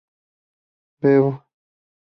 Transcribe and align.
bebo 1.01 1.29